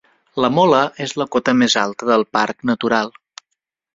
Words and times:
La 0.43 0.49
Mola 0.53 0.79
és 1.05 1.13
la 1.21 1.27
cota 1.35 1.53
més 1.59 1.77
alta 1.83 2.09
del 2.11 2.27
Parc 2.39 2.65
Natural. 2.73 3.13